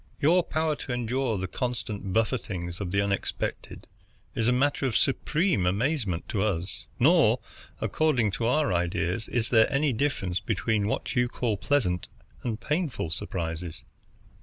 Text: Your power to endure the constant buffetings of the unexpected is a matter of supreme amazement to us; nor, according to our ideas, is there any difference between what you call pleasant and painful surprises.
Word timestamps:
Your 0.19 0.41
power 0.43 0.75
to 0.77 0.91
endure 0.91 1.37
the 1.37 1.47
constant 1.47 2.11
buffetings 2.11 2.81
of 2.81 2.89
the 2.91 3.03
unexpected 3.03 3.85
is 4.33 4.47
a 4.47 4.51
matter 4.51 4.87
of 4.87 4.97
supreme 4.97 5.67
amazement 5.67 6.27
to 6.29 6.41
us; 6.41 6.87
nor, 6.97 7.39
according 7.79 8.31
to 8.31 8.47
our 8.47 8.73
ideas, 8.73 9.27
is 9.27 9.49
there 9.49 9.71
any 9.71 9.93
difference 9.93 10.39
between 10.39 10.87
what 10.87 11.15
you 11.15 11.27
call 11.29 11.55
pleasant 11.55 12.07
and 12.41 12.59
painful 12.59 13.11
surprises. 13.11 13.83